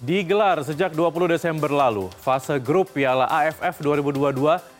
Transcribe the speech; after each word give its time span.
Digelar 0.00 0.56
sejak 0.64 0.96
20 0.96 1.28
Desember 1.28 1.68
lalu, 1.68 2.08
fase 2.24 2.56
grup 2.56 2.96
Piala 2.96 3.28
AFF 3.28 3.84
2022 3.84 4.32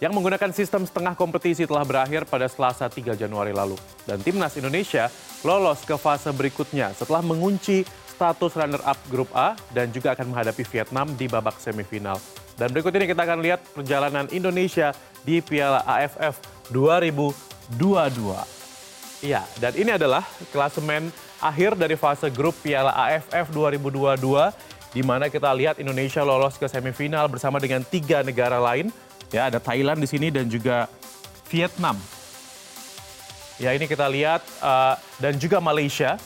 yang 0.00 0.08
menggunakan 0.08 0.48
sistem 0.56 0.88
setengah 0.88 1.12
kompetisi 1.12 1.68
telah 1.68 1.84
berakhir 1.84 2.24
pada 2.24 2.48
Selasa 2.48 2.88
3 2.88 3.12
Januari 3.20 3.52
lalu. 3.52 3.76
Dan 4.08 4.24
timnas 4.24 4.56
Indonesia 4.56 5.12
lolos 5.44 5.84
ke 5.84 6.00
fase 6.00 6.32
berikutnya 6.32 6.96
setelah 6.96 7.20
mengunci 7.20 7.84
status 8.08 8.56
runner-up 8.56 8.96
grup 9.12 9.28
A 9.36 9.52
dan 9.76 9.92
juga 9.92 10.16
akan 10.16 10.32
menghadapi 10.32 10.64
Vietnam 10.64 11.04
di 11.12 11.28
babak 11.28 11.60
semifinal. 11.60 12.16
Dan 12.56 12.72
berikut 12.72 12.96
ini 12.96 13.04
kita 13.04 13.28
akan 13.28 13.44
lihat 13.44 13.60
perjalanan 13.76 14.24
Indonesia 14.32 14.96
di 15.28 15.44
Piala 15.44 15.84
AFF 15.84 16.40
2022. 16.72 19.28
Iya, 19.28 19.44
dan 19.60 19.76
ini 19.76 19.92
adalah 19.92 20.24
klasemen 20.56 21.12
akhir 21.36 21.76
dari 21.76 22.00
fase 22.00 22.32
grup 22.32 22.56
Piala 22.64 22.96
AFF 22.96 23.52
2022 23.52 24.71
di 24.92 25.00
mana 25.00 25.32
kita 25.32 25.48
lihat 25.52 25.80
Indonesia 25.80 26.20
lolos 26.20 26.60
ke 26.60 26.68
semifinal 26.68 27.28
bersama 27.28 27.56
dengan 27.56 27.80
tiga 27.84 28.20
negara 28.20 28.60
lain. 28.60 28.92
Ya, 29.32 29.48
ada 29.48 29.56
Thailand 29.56 30.00
di 30.00 30.08
sini 30.08 30.28
dan 30.28 30.48
juga 30.48 30.88
Vietnam. 31.48 31.96
Ya, 33.56 33.72
ini 33.72 33.88
kita 33.88 34.04
lihat 34.08 34.44
uh, 34.60 35.00
dan 35.16 35.40
juga 35.40 35.60
Malaysia. 35.60 36.20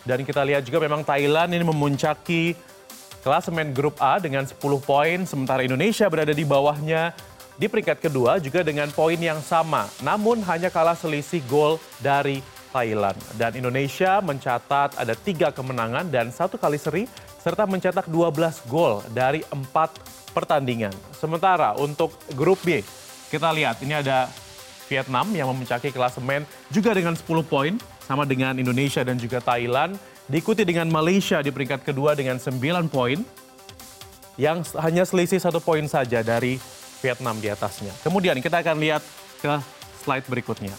Dan 0.00 0.24
kita 0.24 0.40
lihat 0.40 0.64
juga 0.64 0.80
memang 0.80 1.04
Thailand 1.04 1.52
ini 1.52 1.60
memuncaki 1.60 2.56
klasemen 3.20 3.76
grup 3.76 4.00
A 4.00 4.16
dengan 4.16 4.48
10 4.48 4.56
poin, 4.80 5.18
sementara 5.28 5.60
Indonesia 5.60 6.08
berada 6.08 6.32
di 6.32 6.40
bawahnya 6.40 7.12
di 7.60 7.68
peringkat 7.68 8.00
kedua 8.00 8.40
juga 8.40 8.64
dengan 8.64 8.88
poin 8.88 9.20
yang 9.20 9.44
sama, 9.44 9.84
namun 10.00 10.40
hanya 10.48 10.72
kalah 10.72 10.96
selisih 10.96 11.44
gol 11.44 11.76
dari 12.00 12.40
Thailand. 12.72 13.20
Dan 13.36 13.60
Indonesia 13.60 14.24
mencatat 14.24 14.96
ada 14.96 15.12
tiga 15.12 15.52
kemenangan 15.52 16.08
dan 16.08 16.32
satu 16.32 16.56
kali 16.56 16.80
seri 16.80 17.04
serta 17.40 17.64
mencetak 17.64 18.06
12 18.06 18.68
gol 18.68 19.00
dari 19.10 19.40
empat 19.48 19.96
pertandingan. 20.36 20.92
Sementara 21.16 21.72
untuk 21.80 22.12
grup 22.36 22.60
B, 22.62 22.84
kita 23.32 23.48
lihat 23.50 23.80
ini 23.80 23.96
ada 23.96 24.28
Vietnam 24.86 25.30
yang 25.32 25.48
memuncaki 25.48 25.94
klasemen 25.94 26.44
juga 26.68 26.92
dengan 26.92 27.16
10 27.16 27.24
poin 27.46 27.74
sama 28.04 28.26
dengan 28.28 28.58
Indonesia 28.58 29.00
dan 29.00 29.16
juga 29.16 29.40
Thailand. 29.40 29.96
Diikuti 30.30 30.62
dengan 30.62 30.86
Malaysia 30.86 31.42
di 31.42 31.50
peringkat 31.50 31.82
kedua 31.82 32.14
dengan 32.14 32.38
9 32.38 32.58
poin 32.86 33.18
yang 34.38 34.62
hanya 34.78 35.02
selisih 35.02 35.42
satu 35.42 35.58
poin 35.58 35.82
saja 35.90 36.22
dari 36.22 36.60
Vietnam 37.02 37.40
di 37.40 37.50
atasnya. 37.50 37.90
Kemudian 38.04 38.38
kita 38.38 38.62
akan 38.62 38.76
lihat 38.78 39.02
ke 39.42 39.52
slide 40.04 40.26
berikutnya. 40.28 40.74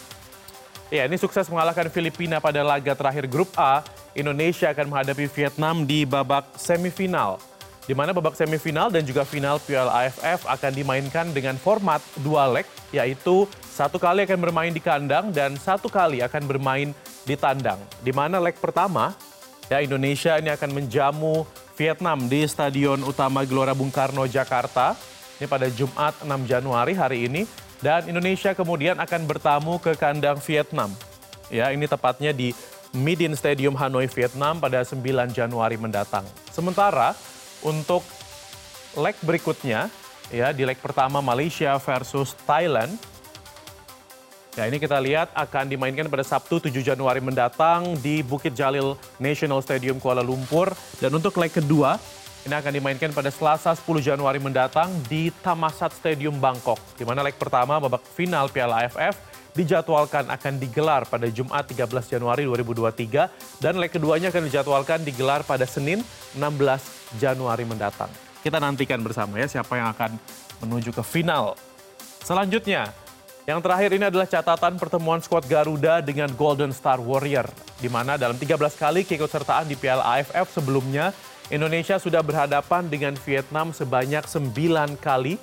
Ya, 0.92 1.08
ini 1.08 1.16
sukses 1.16 1.48
mengalahkan 1.48 1.88
Filipina 1.88 2.36
pada 2.36 2.60
laga 2.60 2.92
terakhir 2.92 3.24
grup 3.24 3.48
A 3.56 3.80
Indonesia 4.12 4.68
akan 4.72 4.92
menghadapi 4.92 5.24
Vietnam 5.32 5.88
di 5.88 6.04
babak 6.04 6.56
semifinal. 6.60 7.40
Di 7.82 7.98
mana 7.98 8.14
babak 8.14 8.38
semifinal 8.38 8.94
dan 8.94 9.02
juga 9.02 9.26
final 9.26 9.58
Piala 9.58 10.06
AFF 10.06 10.46
akan 10.46 10.70
dimainkan 10.70 11.26
dengan 11.34 11.58
format 11.58 11.98
dua 12.22 12.46
leg, 12.46 12.68
yaitu 12.94 13.48
satu 13.66 13.98
kali 13.98 14.22
akan 14.22 14.38
bermain 14.38 14.70
di 14.70 14.78
kandang 14.78 15.34
dan 15.34 15.58
satu 15.58 15.90
kali 15.90 16.22
akan 16.22 16.46
bermain 16.46 16.94
di 17.26 17.34
tandang. 17.34 17.82
Di 17.98 18.14
mana 18.14 18.38
leg 18.38 18.54
pertama, 18.54 19.16
ya 19.66 19.82
Indonesia 19.82 20.38
ini 20.38 20.54
akan 20.54 20.70
menjamu 20.70 21.42
Vietnam 21.74 22.30
di 22.30 22.46
Stadion 22.46 23.02
Utama 23.02 23.42
Gelora 23.42 23.74
Bung 23.74 23.90
Karno, 23.90 24.28
Jakarta. 24.30 24.94
Ini 25.40 25.50
pada 25.50 25.66
Jumat 25.66 26.14
6 26.22 26.28
Januari 26.46 26.94
hari 26.94 27.26
ini. 27.26 27.42
Dan 27.82 28.06
Indonesia 28.06 28.54
kemudian 28.54 28.94
akan 29.02 29.26
bertamu 29.26 29.82
ke 29.82 29.98
kandang 29.98 30.38
Vietnam. 30.46 30.94
Ya, 31.50 31.74
ini 31.74 31.90
tepatnya 31.90 32.30
di 32.30 32.54
Midin 32.92 33.32
Stadium 33.32 33.72
Hanoi, 33.72 34.04
Vietnam 34.12 34.60
pada 34.60 34.84
9 34.84 35.00
Januari 35.32 35.80
mendatang. 35.80 36.28
Sementara 36.52 37.16
untuk 37.64 38.04
leg 38.92 39.16
berikutnya, 39.24 39.88
ya 40.28 40.52
di 40.52 40.68
leg 40.68 40.76
pertama 40.76 41.24
Malaysia 41.24 41.76
versus 41.80 42.36
Thailand, 42.44 42.92
Ya 44.52 44.68
ini 44.68 44.76
kita 44.76 45.00
lihat 45.00 45.32
akan 45.32 45.64
dimainkan 45.64 46.12
pada 46.12 46.20
Sabtu 46.20 46.60
7 46.60 46.84
Januari 46.84 47.24
mendatang 47.24 47.96
di 48.04 48.20
Bukit 48.20 48.52
Jalil 48.52 49.00
National 49.16 49.64
Stadium 49.64 49.96
Kuala 49.96 50.20
Lumpur. 50.20 50.76
Dan 51.00 51.16
untuk 51.16 51.40
leg 51.40 51.48
kedua, 51.48 51.96
ini 52.44 52.52
akan 52.52 52.68
dimainkan 52.68 53.16
pada 53.16 53.32
Selasa 53.32 53.72
10 53.72 54.04
Januari 54.04 54.36
mendatang 54.36 54.92
di 55.08 55.32
Tamasat 55.40 55.96
Stadium 55.96 56.36
Bangkok. 56.36 56.76
Di 57.00 57.08
mana 57.08 57.24
leg 57.24 57.32
pertama 57.40 57.80
babak 57.80 58.04
final 58.12 58.52
Piala 58.52 58.84
AFF 58.84 59.31
dijadwalkan 59.52 60.28
akan 60.32 60.54
digelar 60.56 61.04
pada 61.04 61.28
Jumat 61.28 61.68
13 61.68 61.88
Januari 62.08 62.48
2023 62.48 63.60
dan 63.60 63.76
leg 63.76 63.92
keduanya 63.92 64.32
akan 64.32 64.48
dijadwalkan 64.48 64.98
digelar 65.04 65.44
pada 65.44 65.68
Senin 65.68 66.00
16 66.36 67.20
Januari 67.20 67.68
mendatang. 67.68 68.08
Kita 68.40 68.58
nantikan 68.58 68.98
bersama 69.04 69.38
ya 69.38 69.46
siapa 69.46 69.76
yang 69.78 69.92
akan 69.92 70.16
menuju 70.64 70.90
ke 70.90 71.02
final. 71.04 71.54
Selanjutnya, 72.24 72.90
yang 73.42 73.58
terakhir 73.58 73.90
ini 73.94 74.06
adalah 74.06 74.26
catatan 74.26 74.78
pertemuan 74.78 75.18
skuad 75.18 75.42
Garuda 75.50 75.98
dengan 75.98 76.30
Golden 76.38 76.70
Star 76.70 77.02
Warrior, 77.02 77.50
di 77.82 77.90
mana 77.90 78.14
dalam 78.14 78.38
13 78.38 78.54
kali 78.78 79.02
keikutsertaan 79.02 79.66
di 79.66 79.74
Piala 79.74 80.18
AFF 80.18 80.62
sebelumnya, 80.62 81.10
Indonesia 81.50 81.98
sudah 81.98 82.22
berhadapan 82.22 82.86
dengan 82.86 83.18
Vietnam 83.26 83.74
sebanyak 83.74 84.24
9 84.24 84.96
kali 85.02 85.36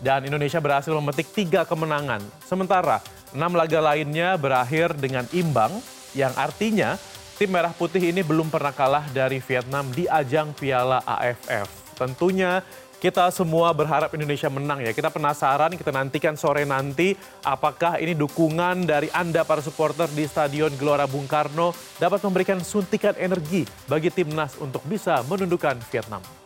dan 0.00 0.24
Indonesia 0.24 0.60
berhasil 0.60 0.92
memetik 0.92 1.32
tiga 1.32 1.64
kemenangan. 1.64 2.20
Sementara 2.44 3.00
enam 3.32 3.52
laga 3.54 3.78
lainnya 3.78 4.34
berakhir 4.40 4.96
dengan 4.96 5.24
imbang 5.30 5.70
yang 6.16 6.34
artinya 6.34 6.98
tim 7.40 7.48
merah 7.48 7.72
putih 7.72 8.12
ini 8.12 8.20
belum 8.20 8.52
pernah 8.52 8.74
kalah 8.74 9.06
dari 9.14 9.40
Vietnam 9.40 9.88
di 9.94 10.04
ajang 10.04 10.52
Piala 10.52 11.00
AFF. 11.06 11.96
Tentunya 11.96 12.64
kita 13.00 13.32
semua 13.32 13.72
berharap 13.72 14.12
Indonesia 14.12 14.52
menang 14.52 14.84
ya. 14.84 14.92
Kita 14.92 15.08
penasaran, 15.08 15.72
kita 15.72 15.88
nantikan 15.88 16.36
sore 16.36 16.68
nanti 16.68 17.16
apakah 17.40 17.96
ini 17.96 18.12
dukungan 18.12 18.84
dari 18.84 19.08
Anda 19.16 19.40
para 19.48 19.64
supporter 19.64 20.04
di 20.12 20.28
Stadion 20.28 20.76
Gelora 20.76 21.08
Bung 21.08 21.24
Karno 21.24 21.72
dapat 21.96 22.20
memberikan 22.20 22.60
suntikan 22.60 23.16
energi 23.16 23.64
bagi 23.88 24.12
timnas 24.12 24.60
untuk 24.60 24.84
bisa 24.84 25.24
menundukkan 25.24 25.80
Vietnam. 25.88 26.39